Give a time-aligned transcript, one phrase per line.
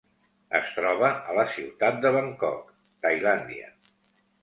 [0.59, 2.75] Es troba a la ciutat de Bangkok,
[3.07, 3.73] Tailàndia.